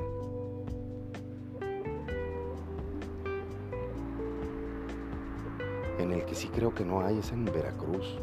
[5.98, 8.18] En el que sí creo que no hay es en Veracruz.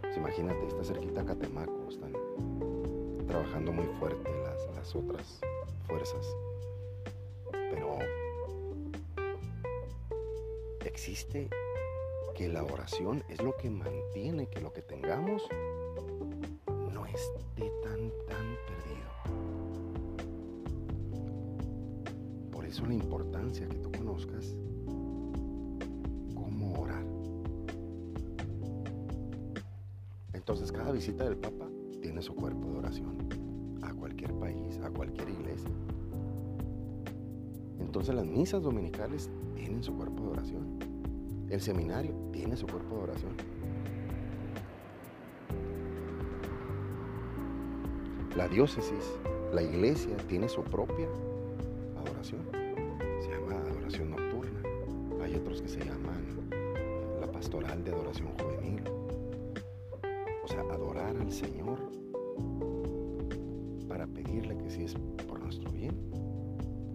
[0.00, 2.14] Pues imagínate, está cerquita Catemaco, están
[3.26, 5.40] trabajando muy fuerte las, las otras
[5.86, 6.34] fuerzas.
[7.52, 7.98] Pero
[10.84, 11.50] existe
[12.34, 15.42] que la oración es lo que mantiene que lo que tengamos
[38.08, 40.78] Entonces las misas dominicales tienen su cuerpo de oración.
[41.50, 43.32] El seminario tiene su cuerpo de oración.
[48.36, 49.18] La diócesis,
[49.52, 51.08] la iglesia tiene su propia
[51.98, 52.42] adoración.
[53.22, 54.62] Se llama adoración nocturna.
[55.24, 56.48] Hay otros que se llaman
[57.20, 58.84] la pastoral de adoración juvenil.
[60.44, 61.80] O sea, adorar al Señor
[63.88, 64.94] para pedirle que si es
[65.26, 66.25] por nuestro bien,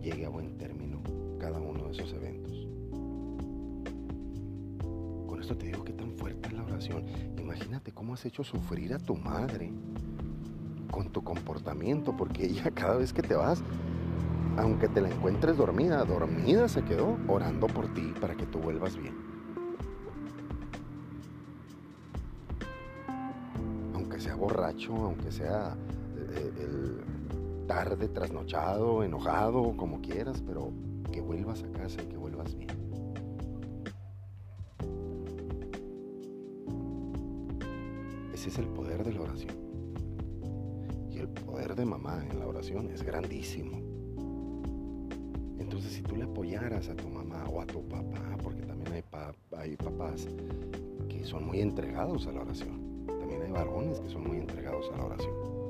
[0.01, 1.01] llegue a buen término
[1.39, 2.61] cada uno de esos eventos
[5.55, 7.03] te digo que tan fuerte es la oración.
[7.37, 9.71] Imagínate cómo has hecho sufrir a tu madre
[10.91, 13.63] con tu comportamiento, porque ella cada vez que te vas,
[14.57, 18.97] aunque te la encuentres dormida, dormida se quedó orando por ti para que tú vuelvas
[18.97, 19.15] bien.
[23.93, 25.75] Aunque sea borracho, aunque sea
[26.17, 27.10] eh, el
[27.71, 30.73] tarde, trasnochado, enojado, como quieras, pero
[31.09, 32.69] que vuelvas a casa y que vuelvas bien.
[38.33, 39.55] Ese es el poder de la oración.
[41.09, 43.77] Y el poder de mamá en la oración es grandísimo.
[45.57, 49.03] Entonces si tú le apoyaras a tu mamá o a tu papá, porque también hay,
[49.57, 50.27] hay papás
[51.07, 53.05] que son muy entregados a la oración.
[53.07, 55.60] También hay varones que son muy entregados a la oración.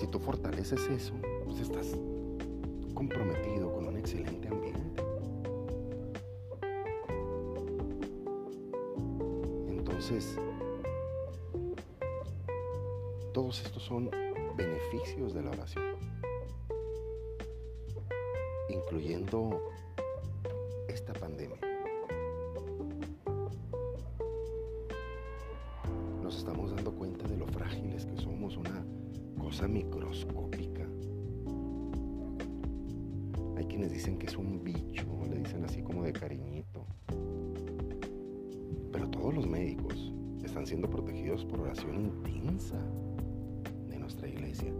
[0.00, 1.12] Si tú fortaleces eso,
[1.44, 1.94] pues estás
[2.94, 5.02] comprometido con un excelente ambiente.
[9.68, 10.38] Entonces,
[13.34, 14.10] todos estos son
[14.56, 15.84] beneficios de la oración,
[18.70, 19.60] incluyendo
[20.88, 21.58] esta pandemia.
[26.22, 28.82] Nos estamos dando cuenta de lo frágiles que somos, una
[29.40, 30.86] cosa microscópica.
[33.56, 36.86] Hay quienes dicen que es un bicho, le dicen así como de cariñito.
[38.92, 40.12] Pero todos los médicos
[40.44, 42.80] están siendo protegidos por oración intensa
[44.10, 44.72] nuestra iglesia.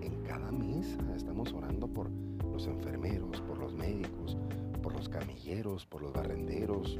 [0.00, 2.10] En cada misa estamos orando por
[2.50, 4.38] los enfermeros, por los médicos,
[4.82, 6.98] por los camilleros, por los barrenderos,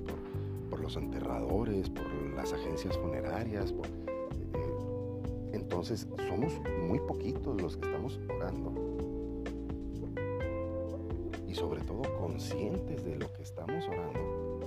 [0.68, 3.72] por, los enterradores, por las agencias funerarias.
[3.72, 4.05] Eh,
[5.76, 6.54] entonces somos
[6.88, 8.72] muy poquitos los que estamos orando.
[11.46, 14.60] Y sobre todo conscientes de lo que estamos orando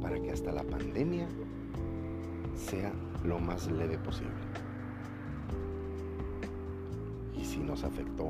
[0.00, 1.28] para que hasta la pandemia
[2.56, 2.90] sea
[3.22, 4.32] lo más leve posible.
[7.70, 8.26] nos afectó,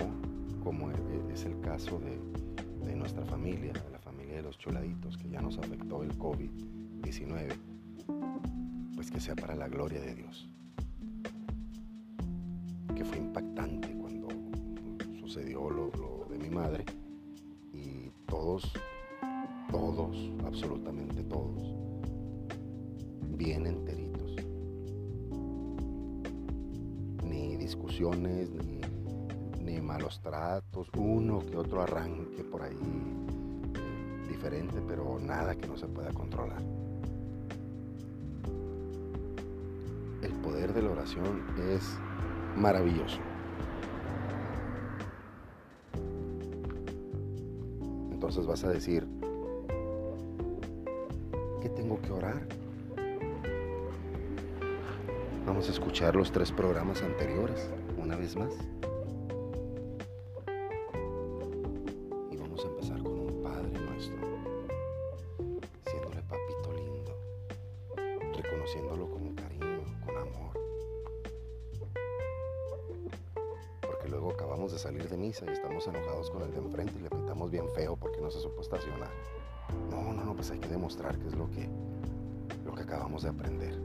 [0.62, 2.18] como e, e, es el caso de,
[2.96, 7.56] nuestra familia, de la familia de los choladitos, que ya nos afectó el COVID-19,
[8.94, 10.50] pues que sea para la gloria de Dios.
[20.60, 21.74] Absolutamente todos,
[23.30, 24.36] bien enteritos.
[27.24, 28.50] Ni discusiones,
[29.64, 35.78] ni malos tratos, uno que otro arranque por ahí eh, diferente, pero nada que no
[35.78, 36.62] se pueda controlar.
[40.22, 41.82] El poder de la oración es
[42.54, 43.18] maravilloso.
[48.12, 49.19] Entonces vas a decir, ¿qué
[51.76, 52.40] tengo que orar?
[55.46, 57.68] Vamos a escuchar los tres programas anteriores
[57.98, 58.52] una vez más.
[80.40, 81.68] Pues hay que demostrar que es lo que,
[82.64, 83.78] lo que acabamos de aprender.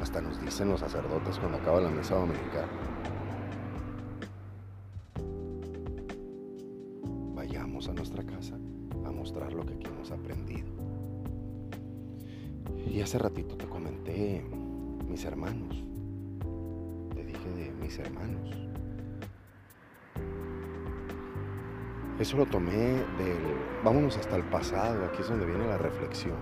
[0.00, 2.68] Hasta nos dicen los sacerdotes cuando acaba la misa dominical.
[7.34, 8.54] Vayamos a nuestra casa
[9.04, 10.68] a mostrar lo que aquí hemos aprendido.
[12.86, 14.44] Y hace ratito te comenté
[15.08, 15.82] mis hermanos.
[17.16, 18.71] Te dije de mis hermanos.
[22.22, 22.76] Eso lo tomé
[23.18, 23.82] del...
[23.82, 26.36] Vámonos hasta el pasado, aquí es donde viene la reflexión.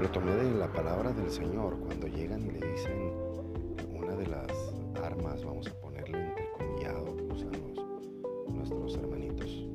[0.00, 3.12] Lo tomé de la palabra del Señor cuando llegan y le dicen
[3.92, 4.46] una de las
[5.02, 9.66] armas, vamos a ponerle entrecomillado, que usan los, nuestros hermanitos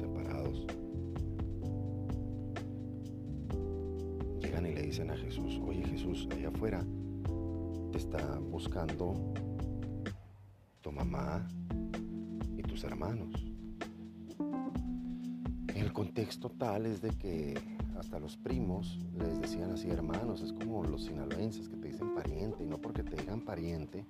[0.00, 0.66] separados.
[4.40, 6.84] Llegan y le dicen a Jesús, oye Jesús, allá afuera
[7.92, 9.14] te está buscando
[10.80, 11.46] tu mamá
[12.86, 13.46] hermanos.
[15.74, 17.54] El contexto tal es de que
[17.98, 22.64] hasta los primos les decían así hermanos, es como los sinaloenses que te dicen pariente,
[22.64, 24.06] y no porque te digan pariente,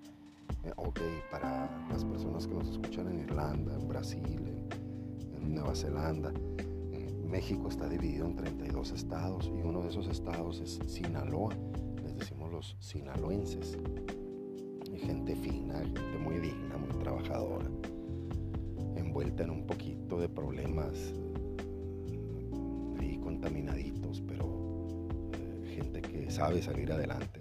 [0.64, 1.00] eh, ok,
[1.30, 4.40] para las personas que nos escuchan en Irlanda, en Brasil,
[5.32, 6.32] en, Nueva Zelanda,
[6.92, 11.54] eh, México está dividido en 32 estados y uno de esos estados es Sinaloa,
[12.02, 13.78] les decimos los sinaloenses,
[14.96, 17.70] gente fina, gente muy digna, muy trabajadora,
[19.16, 21.14] envuelta en un poquito de problemas
[23.22, 24.44] contaminaditos, pero
[25.32, 27.40] eh, gente que sabe salir adelante.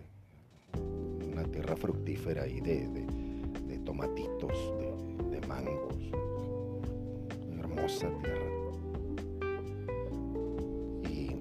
[1.31, 2.87] Una tierra fructífera ahí de,
[3.67, 4.53] de, tomatitos,
[5.29, 5.95] de, mangos.
[7.51, 8.45] Una hermosa tierra.
[11.11, 11.35] Y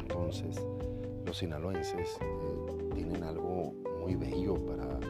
[0.00, 0.64] entonces
[1.26, 5.00] los sinaloenses eh, tienen algo muy bello para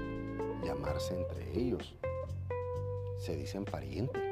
[0.64, 1.94] llamarse entre ellos.
[3.32, 4.22] Se dicen parientes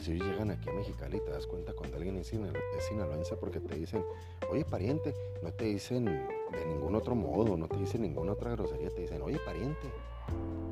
[0.00, 4.04] si llegan aquí a Mexicali te das cuenta cuando alguien es, sinaloense porque te dicen,
[4.48, 5.12] oye pariente,
[5.42, 9.22] no te dicen de ningún otro modo, no te dicen ninguna otra grosería, te dicen,
[9.22, 9.90] oye pariente,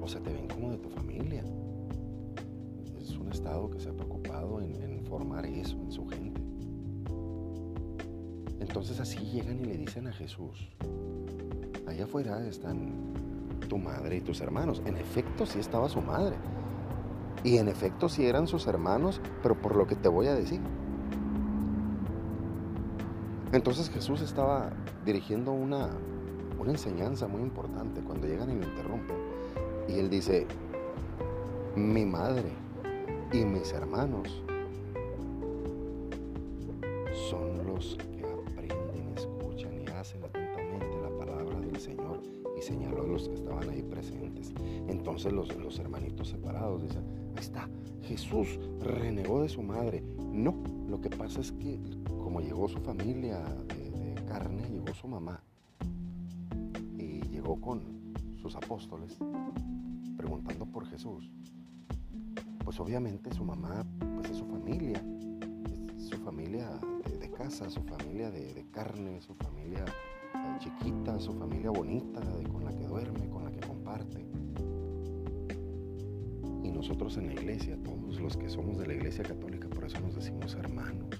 [0.01, 1.43] o sea, te ven como de tu familia.
[3.01, 6.41] Es un estado que se ha preocupado en, en formar eso en su gente.
[8.61, 10.71] Entonces así llegan y le dicen a Jesús,
[11.89, 13.13] allá afuera están
[13.69, 14.81] tu madre y tus hermanos.
[14.87, 16.37] En efecto, sí estaba su madre
[17.45, 20.61] y en efecto sí eran sus hermanos, pero por lo que te voy a decir.
[23.53, 24.71] Entonces Jesús estaba
[25.05, 25.91] dirigiendo una,
[26.59, 29.17] una enseñanza muy importante cuando llegan y lo interrumpen.
[29.89, 30.47] Y él dice,
[31.77, 32.53] mi madre
[33.33, 34.42] y mis hermanos
[45.31, 47.05] Los, los hermanitos separados dicen,
[47.39, 47.69] está,
[48.03, 50.03] Jesús renegó de su madre.
[50.33, 50.55] No,
[50.89, 55.41] lo que pasa es que como llegó su familia de, carne, llegó su mamá
[56.99, 57.83] y llegó con
[58.41, 59.17] sus apóstoles
[60.17, 61.31] preguntando por Jesús.
[62.65, 63.85] Pues obviamente su mamá
[64.17, 65.01] pues es su familia,
[65.97, 66.81] es su familia
[67.21, 72.21] de, casa, su familia de, carne, su familia eh, chiquita, su familia bonita,
[72.53, 74.27] con la que duerme, con la que comparte
[76.83, 80.17] nosotros en la iglesia, todos los que somos de la iglesia católica, por eso nos
[80.17, 81.11] decimos hermanos,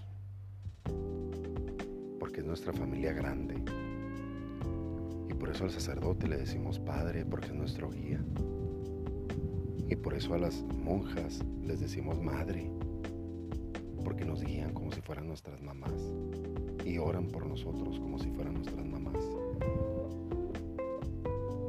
[2.19, 3.55] porque es nuestra familia grande.
[5.31, 8.21] Y por eso al sacerdote le decimos padre, porque es nuestro guía.
[9.89, 12.69] Y por eso a las monjas les decimos madre,
[14.05, 15.93] porque nos guían como si fueran nuestras mamás
[16.85, 19.25] y oran por nosotros como si fueran nuestras mamás.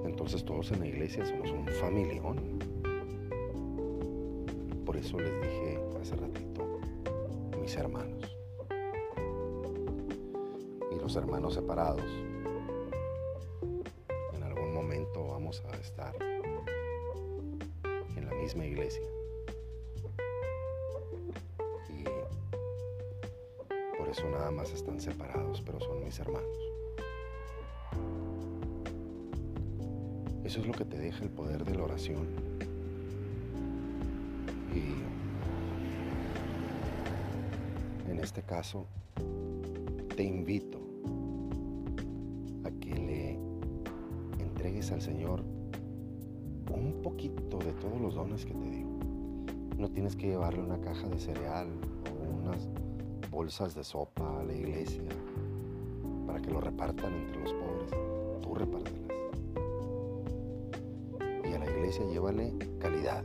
[0.03, 2.72] Entonces todos en la iglesia somos un familión
[5.03, 6.79] eso les dije hace ratito,
[7.59, 8.37] mis hermanos.
[10.91, 12.09] Y los hermanos separados,
[14.33, 16.15] en algún momento vamos a estar
[18.15, 19.03] en la misma iglesia.
[21.89, 22.03] Y
[23.97, 26.57] por eso nada más están separados, pero son mis hermanos.
[30.45, 32.62] Eso es lo que te deja el poder de la oración
[34.73, 34.93] y
[38.09, 38.87] en este caso
[40.15, 40.79] te invito
[42.63, 43.39] a que le
[44.39, 45.43] entregues al Señor
[46.73, 48.89] un poquito de todos los dones que te digo.
[49.77, 51.67] No tienes que llevarle una caja de cereal
[52.09, 52.69] o unas
[53.31, 55.03] bolsas de sopa a la iglesia
[56.25, 57.91] para que lo repartan entre los pobres.
[58.41, 59.03] Tú repártelas.
[61.83, 63.23] iglesia, llévale calidad.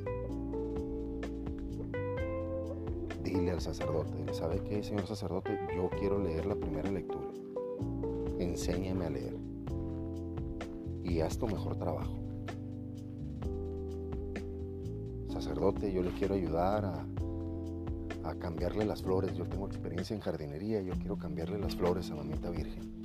[3.61, 5.59] Sacerdote, ¿sabe qué, señor sacerdote?
[5.75, 7.29] Yo quiero leer la primera lectura.
[8.39, 9.37] Enséñame a leer.
[11.05, 12.17] Y haz tu mejor trabajo.
[15.31, 17.07] Sacerdote, yo le quiero ayudar a,
[18.29, 19.37] a cambiarle las flores.
[19.37, 22.98] Yo tengo experiencia en jardinería, yo quiero cambiarle las flores a Mamita Virgen.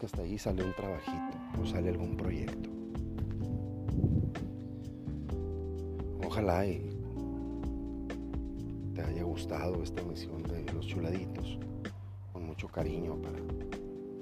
[0.00, 2.70] Que hasta ahí sale un trabajito o sale algún proyecto.
[6.26, 6.90] Ojalá y
[8.94, 11.58] te haya gustado esta misión de los chuladitos,
[12.32, 13.38] con mucho cariño para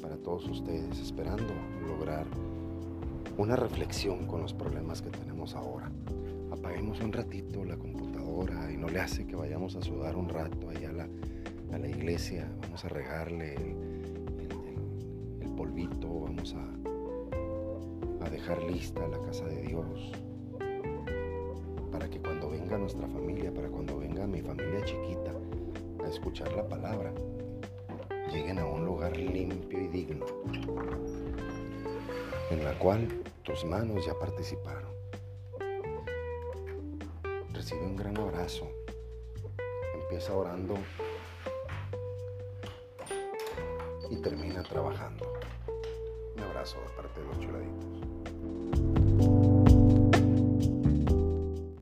[0.00, 1.52] para todos ustedes, esperando
[1.86, 2.26] lograr
[3.36, 5.90] una reflexión con los problemas que tenemos ahora.
[6.50, 10.70] Apaguemos un ratito la computadora y no le hace que vayamos a sudar un rato
[10.70, 11.08] allá a la,
[11.72, 13.87] a la iglesia, vamos a regarle el,
[18.48, 20.12] dejar lista la casa de Dios
[21.92, 25.32] para que cuando venga nuestra familia, para cuando venga mi familia chiquita
[26.02, 27.12] a escuchar la palabra,
[28.32, 30.24] lleguen a un lugar limpio y digno,
[32.50, 34.92] en la cual tus manos ya participaron.
[37.52, 38.66] Recibe un gran abrazo.
[40.02, 40.74] Empieza orando
[44.08, 45.34] y termina trabajando.
[46.34, 47.87] Un abrazo de parte de los chuladitos.